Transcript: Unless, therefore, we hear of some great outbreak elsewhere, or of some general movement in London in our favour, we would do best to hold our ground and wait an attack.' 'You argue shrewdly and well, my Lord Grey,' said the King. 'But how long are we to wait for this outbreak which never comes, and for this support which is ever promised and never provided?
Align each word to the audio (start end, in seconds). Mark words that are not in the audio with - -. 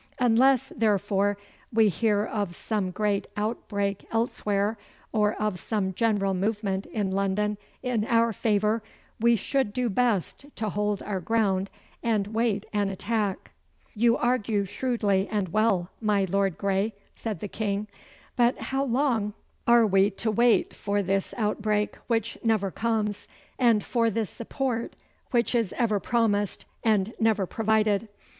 Unless, 0.17 0.73
therefore, 0.75 1.37
we 1.71 1.87
hear 1.89 2.25
of 2.25 2.55
some 2.55 2.89
great 2.89 3.27
outbreak 3.37 4.03
elsewhere, 4.11 4.75
or 5.11 5.35
of 5.39 5.59
some 5.59 5.93
general 5.93 6.33
movement 6.33 6.87
in 6.87 7.11
London 7.11 7.55
in 7.83 8.03
our 8.05 8.33
favour, 8.33 8.81
we 9.19 9.39
would 9.53 9.73
do 9.73 9.89
best 9.91 10.47
to 10.55 10.69
hold 10.71 11.03
our 11.03 11.19
ground 11.19 11.69
and 12.01 12.25
wait 12.29 12.65
an 12.73 12.89
attack.' 12.89 13.51
'You 13.93 14.17
argue 14.17 14.65
shrewdly 14.65 15.27
and 15.29 15.49
well, 15.49 15.91
my 16.01 16.25
Lord 16.25 16.57
Grey,' 16.57 16.95
said 17.15 17.39
the 17.39 17.47
King. 17.47 17.87
'But 18.35 18.57
how 18.57 18.83
long 18.83 19.35
are 19.67 19.85
we 19.85 20.09
to 20.09 20.31
wait 20.31 20.73
for 20.73 21.03
this 21.03 21.31
outbreak 21.37 21.95
which 22.07 22.39
never 22.43 22.71
comes, 22.71 23.27
and 23.59 23.83
for 23.83 24.09
this 24.09 24.31
support 24.31 24.95
which 25.29 25.53
is 25.53 25.75
ever 25.77 25.99
promised 25.99 26.65
and 26.83 27.13
never 27.19 27.45
provided? 27.45 28.09